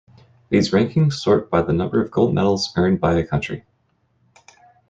These 0.49 0.71
rankings 0.71 1.13
sort 1.13 1.51
by 1.51 1.61
the 1.61 1.73
number 1.73 2.01
of 2.01 2.09
gold 2.09 2.33
medals 2.33 2.73
earned 2.75 2.99
by 2.99 3.13
a 3.13 3.23
country. 3.23 3.65